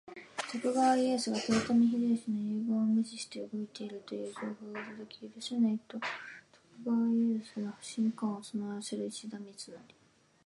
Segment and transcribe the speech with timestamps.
[0.51, 5.99] 徳川家康が豊臣秀吉の遺言を無視して動いているという情報が届き、「許せない！」と
[6.87, 9.73] 徳川家康への不信感を募らせる石田三成。